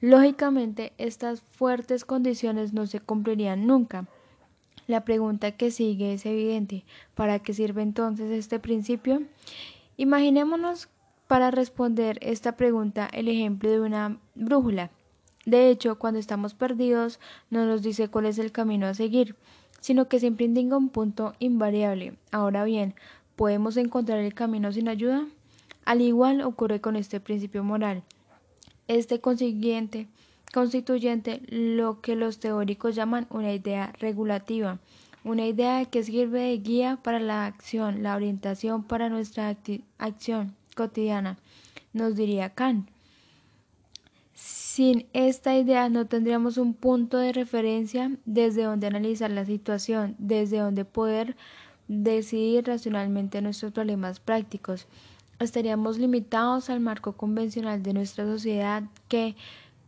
Lógicamente, 0.00 0.92
estas 0.96 1.42
fuertes 1.42 2.04
condiciones 2.04 2.72
no 2.72 2.86
se 2.86 3.00
cumplirían 3.00 3.66
nunca. 3.66 4.06
La 4.90 5.04
pregunta 5.04 5.52
que 5.52 5.70
sigue 5.70 6.14
es 6.14 6.26
evidente. 6.26 6.84
¿Para 7.14 7.38
qué 7.38 7.54
sirve 7.54 7.80
entonces 7.80 8.28
este 8.28 8.58
principio? 8.58 9.22
Imaginémonos 9.96 10.88
para 11.28 11.52
responder 11.52 12.18
esta 12.22 12.56
pregunta 12.56 13.08
el 13.12 13.28
ejemplo 13.28 13.70
de 13.70 13.78
una 13.78 14.18
brújula. 14.34 14.90
De 15.46 15.70
hecho, 15.70 15.96
cuando 15.96 16.18
estamos 16.18 16.54
perdidos, 16.54 17.20
no 17.50 17.66
nos 17.66 17.82
dice 17.82 18.08
cuál 18.08 18.26
es 18.26 18.40
el 18.40 18.50
camino 18.50 18.88
a 18.88 18.94
seguir, 18.94 19.36
sino 19.80 20.08
que 20.08 20.18
siempre 20.18 20.46
indica 20.46 20.76
un 20.76 20.88
punto 20.88 21.34
invariable. 21.38 22.14
Ahora 22.32 22.64
bien, 22.64 22.96
¿podemos 23.36 23.76
encontrar 23.76 24.18
el 24.18 24.34
camino 24.34 24.72
sin 24.72 24.88
ayuda? 24.88 25.24
Al 25.84 26.00
igual 26.00 26.40
ocurre 26.40 26.80
con 26.80 26.96
este 26.96 27.20
principio 27.20 27.62
moral. 27.62 28.02
Este 28.88 29.20
consiguiente 29.20 30.08
constituyente 30.52 31.42
lo 31.48 32.00
que 32.00 32.16
los 32.16 32.40
teóricos 32.40 32.94
llaman 32.94 33.26
una 33.30 33.52
idea 33.52 33.92
regulativa, 33.98 34.78
una 35.24 35.46
idea 35.46 35.84
que 35.84 36.02
sirve 36.02 36.40
de 36.40 36.58
guía 36.58 36.98
para 37.02 37.20
la 37.20 37.46
acción, 37.46 38.02
la 38.02 38.16
orientación 38.16 38.82
para 38.82 39.08
nuestra 39.08 39.56
acción 39.98 40.54
cotidiana, 40.74 41.38
nos 41.92 42.16
diría 42.16 42.50
Kant. 42.50 42.88
Sin 44.34 45.06
esta 45.12 45.56
idea 45.58 45.88
no 45.90 46.06
tendríamos 46.06 46.56
un 46.56 46.72
punto 46.72 47.18
de 47.18 47.32
referencia 47.32 48.16
desde 48.24 48.62
donde 48.62 48.86
analizar 48.86 49.30
la 49.30 49.44
situación, 49.44 50.14
desde 50.18 50.58
donde 50.58 50.84
poder 50.84 51.36
decidir 51.88 52.66
racionalmente 52.66 53.42
nuestros 53.42 53.72
problemas 53.72 54.20
prácticos. 54.20 54.86
Estaríamos 55.40 55.98
limitados 55.98 56.70
al 56.70 56.80
marco 56.80 57.14
convencional 57.14 57.82
de 57.82 57.92
nuestra 57.92 58.24
sociedad 58.24 58.84
que, 59.08 59.34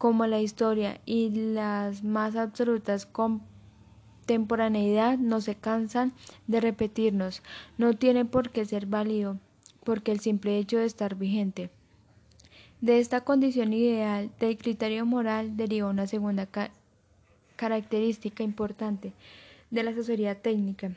como 0.03 0.27
la 0.27 0.41
historia 0.41 1.01
y 1.07 1.31
las 1.31 2.03
más 2.03 2.35
absolutas 2.35 3.07
contemporaneidad, 3.07 5.17
no 5.17 5.41
se 5.41 5.55
cansan 5.55 6.13
de 6.49 6.61
repetirnos. 6.61 7.41
No 7.79 7.95
tiene 7.95 8.25
por 8.25 8.51
qué 8.51 8.65
ser 8.65 8.87
válido, 8.87 9.39
porque 9.85 10.11
el 10.11 10.19
simple 10.19 10.59
hecho 10.59 10.79
de 10.79 10.87
estar 10.87 11.15
vigente. 11.15 11.71
De 12.81 12.99
esta 12.99 13.21
condición 13.21 13.73
ideal 13.73 14.33
del 14.41 14.59
criterio 14.59 15.07
moral 15.07 15.57
deriva 15.57 15.89
una 15.89 16.09
segunda 16.09 16.49
característica 17.55 18.43
importante 18.43 19.13
de 19.71 19.85
la 19.85 19.93
asesoría 19.93 20.35
técnica. 20.35 20.91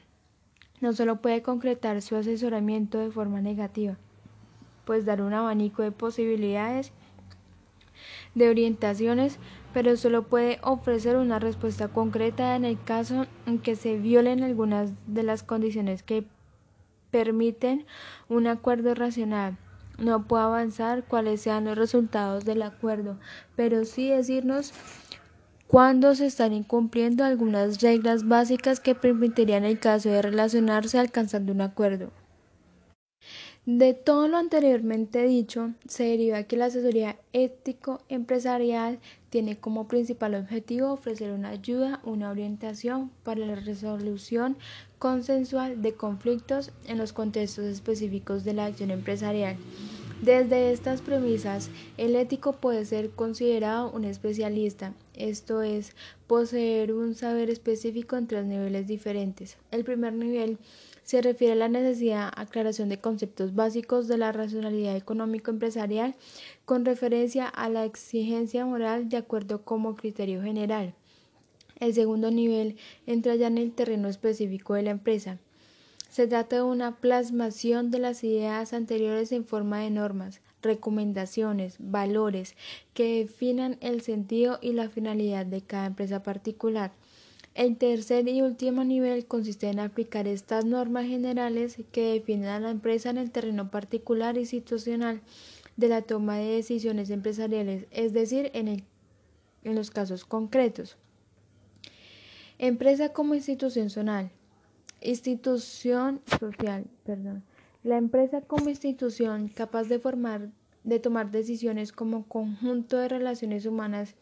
No 0.82 0.94
solo 0.94 1.22
puede 1.22 1.44
concretar 1.44 2.02
su 2.02 2.16
asesoramiento 2.16 2.98
de 2.98 3.12
forma 3.12 3.40
negativa, 3.40 3.98
pues 4.84 5.06
dar 5.06 5.22
un 5.22 5.36
abanico 5.36 5.84
de 5.84 5.92
posibilidades 5.92 6.92
de 8.36 8.50
orientaciones, 8.50 9.40
pero 9.74 9.98
solo 9.98 10.24
puede 10.24 10.60
ofrecer 10.62 11.18
una 11.18 11.40
respuesta 11.40 11.88
concreta 11.88 12.56
en 12.56 12.66
el 12.66 12.82
caso 12.82 13.26
en 13.46 13.60
que 13.60 13.76
se 13.76 13.98
violen 13.98 14.44
algunas 14.44 14.92
de 15.08 15.24
las 15.24 15.44
condiciones 15.44 16.04
que 16.04 16.26
permiten 17.12 17.86
un 18.30 18.48
acuerdo 18.48 18.94
racional 18.94 19.58
no 19.98 20.28
puedo 20.28 20.44
avanzar 20.44 21.04
cuáles 21.06 21.42
sean 21.42 21.66
los 21.66 21.78
resultados 21.78 22.46
del 22.46 22.62
acuerdo, 22.64 23.18
pero 23.56 23.86
sí 23.86 24.10
decirnos 24.10 24.74
cuándo 25.68 26.16
se 26.16 26.26
están 26.26 26.54
incumpliendo 26.54 27.24
algunas 27.24 27.82
reglas 27.82 28.28
básicas 28.28 28.80
que 28.80 28.96
permitirían 28.96 29.64
el 29.64 29.80
caso 29.80 30.10
de 30.10 30.22
relacionarse 30.22 31.00
alcanzando 31.00 31.54
un 31.54 31.62
acuerdo. 31.62 32.12
De 33.66 33.96
todo 33.96 34.28
lo 34.28 34.38
anteriormente 34.38 35.26
dicho, 35.26 35.74
se 35.88 36.04
deriva 36.04 36.44
que 36.44 36.56
la 36.56 36.66
asesoría 36.66 37.18
ético-empresarial 37.34 39.00
tiene 39.32 39.58
como 39.58 39.88
principal 39.88 40.36
objetivo 40.36 40.92
ofrecer 40.92 41.32
una 41.32 41.50
ayuda, 41.50 42.00
una 42.04 42.30
orientación 42.30 43.10
para 43.24 43.44
la 43.44 43.56
resolución 43.56 44.56
consensual 45.00 45.82
de 45.82 45.96
conflictos 45.96 46.74
en 46.88 47.00
los 47.00 47.12
contextos 47.12 47.66
específicos 47.66 48.44
de 48.44 48.54
la 48.54 48.66
acción 48.66 48.92
empresarial. 48.92 49.58
Desde 50.22 50.72
estas 50.72 51.02
premisas, 51.02 51.72
el 51.98 52.16
ético 52.16 52.54
puede 52.54 52.86
ser 52.86 53.10
considerado 53.10 53.90
un 53.90 54.06
especialista, 54.06 54.94
esto 55.18 55.62
es, 55.62 55.94
poseer 56.28 56.94
un 56.94 57.16
saber 57.16 57.50
específico 57.50 58.16
en 58.18 58.28
tres 58.28 58.46
niveles 58.46 58.88
diferentes. 58.88 59.58
El 59.72 59.84
primer 59.84 60.14
nivel 60.14 60.58
se 61.04 61.22
refiere 61.22 61.54
a 61.54 61.56
la 61.56 61.70
necesidad 61.70 62.34
de 62.34 62.42
aclaración 62.42 62.90
de 62.90 63.00
conceptos 63.00 63.54
básicos 63.54 64.08
de 64.08 64.18
la 64.18 64.32
racionalidad 64.32 64.96
económico-empresarial 64.96 66.16
con 66.66 66.84
referencia 66.84 67.48
a 67.48 67.70
la 67.70 67.86
exigencia 67.86 68.66
moral 68.66 69.08
de 69.10 69.18
acuerdo 69.18 69.64
como 69.64 69.96
criterio 69.96 70.42
general. 70.42 70.96
El 71.80 71.94
segundo 71.94 72.32
nivel 72.32 72.78
entra 73.06 73.36
ya 73.36 73.48
en 73.48 73.58
el 73.58 73.72
terreno 73.72 74.08
específico 74.08 74.74
de 74.74 74.84
la 74.84 74.92
empresa. 74.92 75.38
Se 76.10 76.28
trata 76.28 76.58
de 76.58 76.62
una 76.64 76.96
plasmación 76.96 77.92
de 77.92 78.00
las 78.00 78.24
ideas 78.24 78.74
anteriores 78.74 79.32
en 79.32 79.46
forma 79.46 79.82
de 79.82 79.90
normas, 79.90 80.42
recomendaciones, 80.66 81.78
valores 81.80 82.56
que 82.94 83.20
definan 83.20 83.78
el 83.80 84.02
sentido 84.02 84.60
y 84.62 84.74
la 84.74 84.90
finalidad 84.90 85.46
de 85.46 85.62
cada 85.62 85.86
empresa 85.86 86.22
particular. 86.24 86.92
El 87.54 87.78
tercer 87.78 88.28
y 88.28 88.42
último 88.42 88.84
nivel 88.84 89.26
consiste 89.28 89.70
en 89.70 89.80
aplicar 89.80 90.28
estas 90.28 90.66
normas 90.66 91.06
generales 91.06 91.78
que 91.94 92.12
definen 92.12 92.50
a 92.50 92.60
la 92.60 92.70
empresa 92.70 93.10
en 93.10 93.18
el 93.18 93.32
terreno 93.32 93.72
particular 93.72 94.38
y 94.38 94.46
situacional 94.46 95.22
de 95.78 95.88
la 95.88 96.02
toma 96.02 96.38
de 96.38 96.56
decisiones 96.56 97.10
empresariales, 97.10 97.86
es 97.92 98.12
decir, 98.12 98.52
en, 98.54 98.68
en 98.68 99.76
los 99.76 99.90
casos 99.90 100.26
concretos. 100.26 100.98
Empresa 102.58 103.14
como 103.14 103.36
institución 103.36 103.90
social. 103.90 104.32
Institución 105.02 106.22
social, 106.40 106.86
perdón. 107.06 107.44
La 107.86 107.98
empresa 107.98 108.42
como 108.42 108.70
institución 108.70 109.48
capaz 109.48 109.84
de 109.84 110.00
formar, 110.00 110.50
de 110.84 110.98
tomar 110.98 111.30
decisiones 111.30 111.92
como 111.92 112.28
conjunto 112.28 112.98
de 112.98 113.08
relaciones 113.08 113.68
humanas 113.68 114.16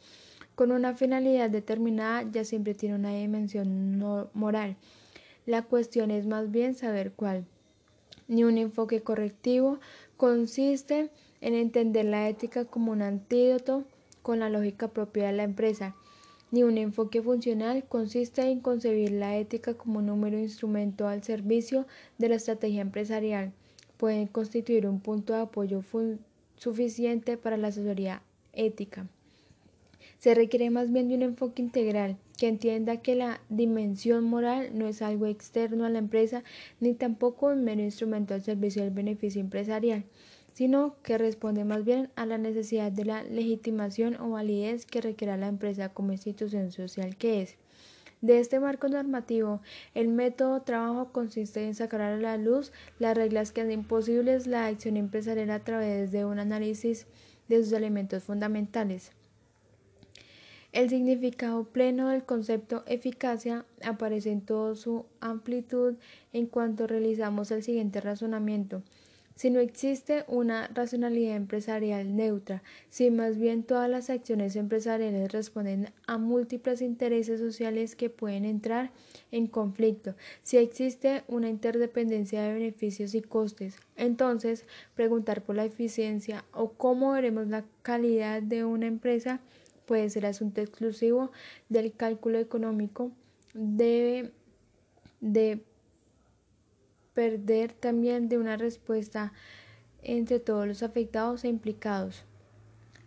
con 0.56 0.74
una 0.74 0.96
finalidad 0.96 1.50
determinada 1.50 2.30
ya 2.30 2.44
siempre 2.44 2.74
tiene 2.74 2.96
una 2.96 3.16
dimensión 3.16 3.98
moral. 4.34 4.76
La 5.46 5.62
cuestión 5.62 6.12
es 6.12 6.28
más 6.28 6.52
bien 6.52 6.76
saber 6.76 7.14
cuál. 7.14 7.46
Ni 8.28 8.44
un 8.44 8.58
enfoque 8.58 9.02
correctivo 9.02 9.80
consiste 10.18 11.10
en 11.40 11.54
entender 11.54 12.04
la 12.04 12.28
ética 12.28 12.66
como 12.66 12.92
un 12.92 13.02
antídoto 13.02 13.86
con 14.22 14.42
la 14.42 14.50
lógica 14.50 14.90
propia 14.90 15.28
de 15.28 15.38
la 15.38 15.44
empresa, 15.44 15.96
ni 16.54 16.62
un 16.62 16.78
enfoque 16.78 17.20
funcional 17.20 17.84
consiste 17.90 18.44
en 18.44 18.60
concebir 18.60 19.12
la 19.12 19.38
ética 19.38 19.74
como 19.74 19.98
un 19.98 20.06
número 20.06 20.38
instrumento 20.38 21.08
al 21.08 21.24
servicio 21.24 21.88
de 22.20 22.30
la 22.30 22.36
estrategia 22.36 22.82
empresarial. 22.82 23.52
Pueden 23.98 24.28
constituir 24.28 24.86
un 24.86 25.00
punto 25.00 25.34
de 25.34 25.40
apoyo 25.42 25.82
suficiente 26.58 27.38
para 27.38 27.58
la 27.58 27.70
asesoría 27.70 28.22
ética. 28.54 29.08
Se 30.20 30.36
requiere 30.36 30.70
más 30.70 30.92
bien 30.92 31.10
de 31.10 31.16
un 31.16 31.24
enfoque 31.24 31.64
integral 31.64 32.18
que 32.38 32.50
entienda 32.50 33.02
que 33.02 33.16
la 33.16 33.42
dimensión 33.50 34.24
moral 34.24 34.78
no 34.78 34.88
es 34.88 35.02
algo 35.02 35.26
externo 35.26 35.86
a 35.86 35.90
la 35.90 35.98
empresa 35.98 36.44
ni 36.80 36.94
tampoco 36.94 37.48
un 37.48 37.64
mero 37.64 37.82
instrumento 37.82 38.36
al 38.36 38.44
servicio 38.44 38.84
del 38.84 38.92
beneficio 38.92 39.42
empresarial, 39.42 40.06
sino 40.54 40.96
que 41.04 41.18
responde 41.18 41.66
más 41.66 41.84
bien 41.84 42.10
a 42.16 42.26
la 42.26 42.38
necesidad 42.38 42.92
de 42.92 43.06
la 43.06 43.24
legitimación 43.24 44.16
o 44.22 44.30
validez 44.30 44.86
que 44.86 45.02
requiere 45.02 45.38
la 45.38 45.48
empresa 45.48 45.90
como 45.90 46.12
institución 46.12 46.72
social 46.72 47.18
que 47.18 47.42
es. 47.42 47.58
De 48.22 48.40
este 48.40 48.62
marco 48.62 48.88
normativo, 48.88 49.60
el 49.94 50.08
método 50.08 50.62
trabajo 50.62 51.12
consiste 51.12 51.66
en 51.66 51.76
sacar 51.76 52.00
a 52.00 52.16
la 52.16 52.38
luz 52.38 52.72
las 52.98 53.18
reglas 53.18 53.52
que 53.52 53.62
hacen 53.62 53.84
posibles 53.84 54.48
la 54.48 54.68
acción 54.68 54.96
empresarial 54.96 55.50
a 55.50 55.60
través 55.60 56.12
de 56.14 56.24
un 56.24 56.40
análisis 56.40 57.06
de 57.50 57.62
sus 57.62 57.74
elementos 57.74 58.24
fundamentales. 58.24 59.12
El 60.72 60.90
significado 60.90 61.66
pleno 61.66 62.10
del 62.10 62.24
concepto 62.24 62.84
eficacia 62.88 63.66
aparece 63.84 64.32
en 64.32 64.42
toda 64.42 64.76
su 64.76 65.06
amplitud 65.20 65.96
en 66.32 66.48
cuanto 66.48 66.88
realizamos 66.88 67.52
el 67.52 67.62
siguiente 67.62 68.00
razonamiento. 68.00 68.82
Si 69.36 69.50
no 69.50 69.60
existe 69.60 70.26
una 70.28 70.68
racionalidad 70.68 71.36
empresarial 71.36 72.16
neutra, 72.16 72.62
si 72.90 73.10
más 73.10 73.38
bien 73.38 73.64
todas 73.64 73.90
las 73.90 74.10
acciones 74.10 74.56
empresariales 74.56 75.32
responden 75.32 75.92
a 76.06 76.18
múltiples 76.20 76.82
intereses 76.82 77.40
sociales 77.40 77.96
que 77.96 78.10
pueden 78.12 78.46
entrar 78.46 78.92
en 79.32 79.48
conflicto, 79.48 80.16
si 80.44 80.58
existe 80.58 81.24
una 81.28 81.50
interdependencia 81.50 82.44
de 82.44 82.54
beneficios 82.54 83.16
y 83.16 83.22
costes, 83.22 83.78
entonces 83.96 84.66
preguntar 84.94 85.42
por 85.44 85.56
la 85.56 85.66
eficiencia 85.66 86.46
o 86.54 86.74
cómo 86.74 87.14
veremos 87.14 87.48
la 87.48 87.66
calidad 87.82 88.42
de 88.42 88.66
una 88.66 88.86
empresa 88.86 89.40
puede 89.86 90.10
ser 90.10 90.26
asunto 90.26 90.62
exclusivo 90.62 91.32
del 91.70 91.92
cálculo 91.94 92.38
económico, 92.38 93.12
debe 93.54 94.32
de 95.22 95.64
perder 97.14 97.74
también 97.74 98.30
de 98.30 98.38
una 98.38 98.58
respuesta 98.58 99.34
entre 100.02 100.40
todos 100.40 100.68
los 100.68 100.84
afectados 100.84 101.44
e 101.44 101.48
implicados. 101.48 102.26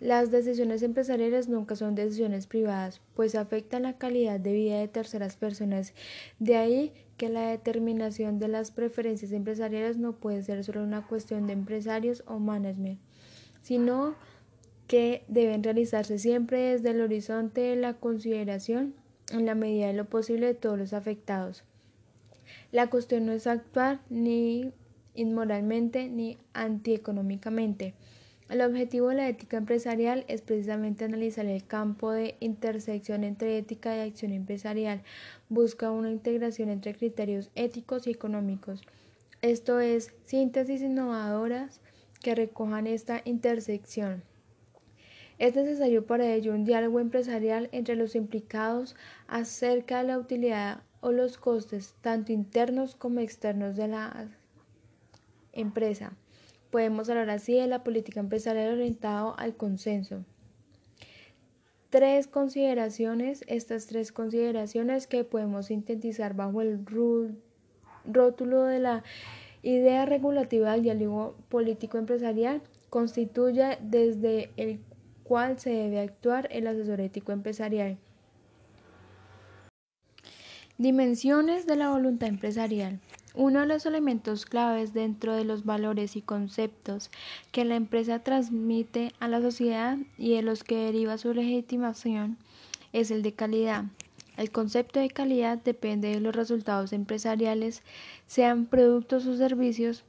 Las 0.01 0.31
decisiones 0.31 0.83
empresariales 0.83 1.49
nunca 1.49 1.75
son 1.75 1.95
decisiones 1.95 2.47
privadas, 2.47 3.01
pues 3.15 3.35
afectan 3.35 3.85
la 3.85 3.97
calidad 3.97 4.39
de 4.39 4.53
vida 4.53 4.79
de 4.79 4.89
terceras 4.89 5.37
personas. 5.37 5.95
De 6.39 6.57
ahí 6.57 6.93
que 7.17 7.31
la 7.31 7.49
determinación 7.49 8.39
de 8.39 8.49
las 8.49 8.71
preferencias 8.71 9.33
empresariales 9.33 9.97
no 9.97 10.13
puede 10.13 10.43
ser 10.43 10.63
solo 10.65 10.83
una 10.83 11.07
cuestión 11.07 11.47
de 11.47 11.55
empresarios 11.55 12.25
o 12.27 12.39
management, 12.39 13.01
sino 13.63 14.15
que 14.87 15.25
deben 15.29 15.63
realizarse 15.63 16.19
siempre 16.19 16.73
desde 16.73 16.91
el 16.91 17.01
horizonte 17.01 17.63
de 17.63 17.77
la 17.77 17.95
consideración 17.95 18.95
en 19.33 19.47
la 19.47 19.55
medida 19.55 19.87
de 19.87 19.95
lo 19.95 20.05
posible 20.05 20.47
de 20.47 20.55
todos 20.55 20.79
los 20.79 20.93
afectados. 20.93 21.65
La 22.77 22.91
cuestión 22.91 23.25
no 23.25 23.33
es 23.33 23.47
actuar 23.47 24.01
ni 24.11 24.71
inmoralmente 25.15 26.11
ni 26.11 26.37
antieconómicamente. 26.53 27.95
El 28.51 28.61
objetivo 28.61 29.09
de 29.09 29.15
la 29.15 29.29
ética 29.31 29.57
empresarial 29.57 30.27
es 30.29 30.43
precisamente 30.43 31.07
analizar 31.07 31.47
el 31.47 31.67
campo 31.67 32.13
de 32.13 32.37
intersección 32.39 33.25
entre 33.25 33.57
ética 33.57 33.97
y 33.97 34.01
acción 34.01 34.33
empresarial. 34.33 35.03
Busca 35.49 35.91
una 35.91 36.11
integración 36.11 36.69
entre 36.69 36.95
criterios 36.95 37.51
éticos 37.55 38.07
y 38.07 38.11
económicos. 38.11 38.83
Esto 39.41 39.81
es, 39.81 40.13
síntesis 40.27 40.83
innovadoras 40.83 41.81
que 42.23 42.35
recojan 42.35 42.87
esta 42.87 43.23
intersección. 43.25 44.23
Es 45.39 45.57
necesario 45.57 46.05
para 46.05 46.31
ello 46.31 46.53
un 46.53 46.67
diálogo 46.67 47.01
empresarial 47.01 47.71
entre 47.73 47.97
los 47.97 48.15
implicados 48.15 48.97
acerca 49.29 50.03
de 50.03 50.09
la 50.09 50.19
utilidad 50.19 50.83
o 51.01 51.13
los 51.13 51.39
costes, 51.39 51.95
tanto 52.01 52.33
internos 52.33 52.95
como 52.95 53.21
externos 53.21 53.77
de 53.77 53.89
la 53.89 54.29
empresa. 55.53 56.13
Podemos 56.71 57.09
hablar 57.09 57.31
así 57.31 57.55
de 57.55 57.67
la 57.67 57.85
política 57.85 58.21
empresarial 58.21 58.73
orientada 58.73 59.31
al 59.33 59.57
consenso. 59.57 60.25
Tres 61.91 62.27
consideraciones, 62.27 63.45
estas 63.47 63.87
tres 63.87 64.13
consideraciones 64.13 65.07
que 65.07 65.25
podemos 65.25 65.67
sintetizar 65.67 66.35
bajo 66.35 66.61
el 66.61 66.85
rótulo 68.05 68.65
de 68.65 68.81
la 68.81 69.05
idea 69.63 70.05
regulativa 70.05 70.73
del 70.73 70.83
diálogo 70.83 71.37
político 71.49 71.99
empresarial, 71.99 72.61
constituye 72.91 73.79
desde 73.81 74.51
el 74.57 74.81
cuál 75.23 75.59
se 75.59 75.71
debe 75.71 76.01
actuar 76.01 76.49
el 76.51 76.67
asesor 76.67 77.01
ético 77.01 77.33
empresarial. 77.33 77.99
Dimensiones 80.79 81.67
de 81.67 81.75
la 81.75 81.89
voluntad 81.89 82.29
empresarial. 82.29 83.01
Uno 83.35 83.61
de 83.61 83.67
los 83.67 83.87
elementos 83.87 84.45
claves 84.45 84.93
dentro 84.93 85.35
de 85.35 85.43
los 85.43 85.65
valores 85.65 86.17
y 86.17 86.21
conceptos 86.21 87.11
que 87.51 87.65
la 87.65 87.77
empresa 87.77 88.19
transmite 88.19 89.15
a 89.19 89.27
la 89.27 89.41
sociedad 89.41 89.97
y 90.19 90.35
de 90.35 90.43
los 90.43 90.65
que 90.65 90.77
deriva 90.77 91.17
su 91.17 91.33
legitimación 91.33 92.37
es 92.93 93.11
el 93.11 93.23
de 93.23 93.33
calidad. 93.33 93.85
El 94.37 94.51
concepto 94.51 95.01
de 95.01 95.09
calidad 95.09 95.57
depende 95.57 96.09
de 96.09 96.21
los 96.21 96.37
resultados 96.37 96.93
empresariales, 96.93 97.83
sean 98.27 98.67
productos 98.67 99.27
o 99.27 99.35
servicios, 99.35 100.05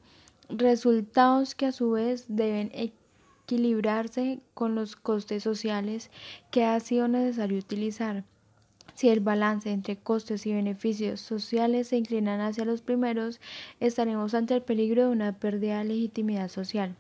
resultados 0.50 1.56
que 1.56 1.68
a 1.68 1.72
su 1.72 1.92
vez 1.92 2.26
deben 2.28 2.74
equilibrarse 2.74 4.42
con 4.54 4.76
los 4.76 4.98
costes 4.98 5.44
sociales 5.44 6.12
que 6.52 6.66
ha 6.66 6.78
sido 6.82 7.08
necesario 7.08 7.58
utilizar. 7.58 8.26
Si 8.98 9.10
el 9.10 9.20
balance 9.20 9.72
entre 9.72 9.96
costes 9.96 10.48
y 10.48 10.54
beneficios 10.56 11.22
sociales 11.22 11.90
se 11.90 11.98
inclinan 11.98 12.42
hacia 12.42 12.66
los 12.66 12.82
primeros, 12.82 13.40
estaremos 13.80 14.34
ante 14.34 14.56
el 14.56 14.64
peligro 14.64 15.04
de 15.04 15.10
una 15.10 15.34
pérdida 15.34 15.78
de 15.78 15.84
legitimidad 15.86 16.50
social. 16.50 16.96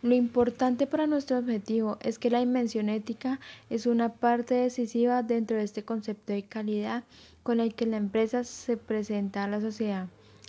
Lo 0.00 0.14
importante 0.14 0.86
para 0.86 1.06
nuestro 1.06 1.36
objetivo 1.36 1.98
es 2.00 2.18
que 2.18 2.30
la 2.30 2.38
dimensión 2.38 2.88
ética 2.88 3.38
es 3.68 3.84
una 3.84 4.14
parte 4.14 4.54
decisiva 4.54 5.22
dentro 5.22 5.58
de 5.58 5.64
este 5.64 5.84
concepto 5.84 6.32
de 6.32 6.44
calidad 6.44 7.04
con 7.42 7.60
el 7.60 7.74
que 7.74 7.84
la 7.84 7.98
empresa 7.98 8.42
se 8.42 8.78
presenta 8.78 9.44
a 9.44 9.48
la 9.48 9.60
sociedad. 9.60 10.08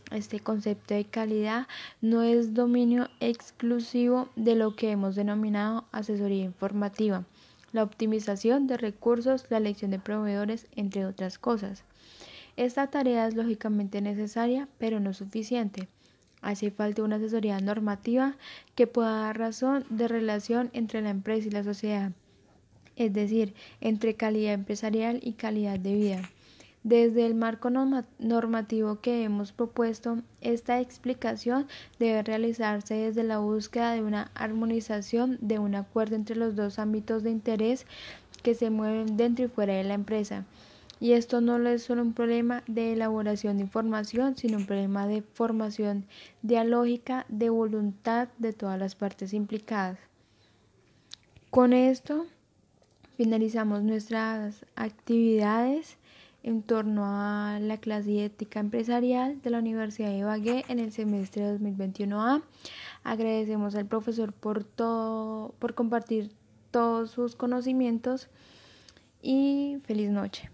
Este 0.09 0.39
concepto 0.39 0.93
de 0.93 1.03
calidad 1.03 1.67
no 1.99 2.23
es 2.23 2.53
dominio 2.53 3.09
exclusivo 3.19 4.29
de 4.37 4.55
lo 4.55 4.77
que 4.77 4.91
hemos 4.91 5.17
denominado 5.17 5.83
asesoría 5.91 6.45
informativa, 6.45 7.25
la 7.71 7.83
optimización 7.83 8.67
de 8.67 8.77
recursos, 8.77 9.45
la 9.49 9.57
elección 9.57 9.91
de 9.91 9.99
proveedores, 9.99 10.67
entre 10.75 11.05
otras 11.05 11.37
cosas. 11.37 11.83
Esta 12.57 12.87
tarea 12.87 13.27
es 13.27 13.35
lógicamente 13.35 14.01
necesaria, 14.01 14.67
pero 14.77 14.99
no 14.99 15.13
suficiente. 15.13 15.87
Hace 16.41 16.71
falta 16.71 17.03
una 17.03 17.17
asesoría 17.17 17.59
normativa 17.59 18.35
que 18.75 18.87
pueda 18.87 19.11
dar 19.11 19.37
razón 19.37 19.85
de 19.89 20.07
relación 20.07 20.69
entre 20.73 21.01
la 21.01 21.09
empresa 21.09 21.47
y 21.47 21.51
la 21.51 21.63
sociedad, 21.63 22.11
es 22.95 23.13
decir, 23.13 23.53
entre 23.81 24.15
calidad 24.15 24.53
empresarial 24.53 25.19
y 25.21 25.33
calidad 25.33 25.79
de 25.79 25.93
vida. 25.93 26.21
Desde 26.89 27.27
el 27.27 27.35
marco 27.35 27.69
normativo 27.69 28.99
que 28.99 29.23
hemos 29.23 29.51
propuesto, 29.51 30.23
esta 30.41 30.79
explicación 30.79 31.67
debe 31.99 32.23
realizarse 32.23 32.95
desde 32.95 33.21
la 33.21 33.37
búsqueda 33.37 33.91
de 33.91 34.01
una 34.01 34.31
armonización 34.33 35.37
de 35.39 35.59
un 35.59 35.75
acuerdo 35.75 36.15
entre 36.15 36.35
los 36.35 36.55
dos 36.55 36.79
ámbitos 36.79 37.21
de 37.21 37.29
interés 37.29 37.85
que 38.41 38.55
se 38.55 38.71
mueven 38.71 39.17
dentro 39.17 39.45
y 39.45 39.49
fuera 39.49 39.75
de 39.75 39.83
la 39.83 39.93
empresa. 39.93 40.45
Y 40.99 41.11
esto 41.11 41.41
no 41.41 41.59
es 41.69 41.83
solo 41.83 42.01
un 42.01 42.13
problema 42.13 42.63
de 42.65 42.93
elaboración 42.93 43.57
de 43.57 43.65
información, 43.65 44.35
sino 44.35 44.57
un 44.57 44.65
problema 44.65 45.05
de 45.05 45.21
formación 45.21 46.05
dialógica, 46.41 47.27
de 47.29 47.51
voluntad 47.51 48.29
de 48.39 48.51
todas 48.51 48.79
las 48.79 48.95
partes 48.95 49.35
implicadas. 49.35 49.99
Con 51.51 51.73
esto 51.73 52.25
finalizamos 53.15 53.83
nuestras 53.83 54.65
actividades 54.75 55.98
en 56.49 56.63
torno 56.63 57.03
a 57.05 57.59
la 57.61 57.77
clase 57.77 58.25
ética 58.25 58.59
empresarial 58.59 59.39
de 59.43 59.51
la 59.51 59.59
Universidad 59.59 60.09
de 60.09 60.17
Ibagué 60.17 60.65
en 60.67 60.79
el 60.79 60.91
semestre 60.91 61.43
2021A. 61.43 62.41
Agradecemos 63.03 63.75
al 63.75 63.85
profesor 63.85 64.33
por 64.33 64.63
todo, 64.63 65.53
por 65.59 65.75
compartir 65.75 66.31
todos 66.71 67.11
sus 67.11 67.35
conocimientos 67.35 68.29
y 69.21 69.77
feliz 69.85 70.09
noche. 70.09 70.49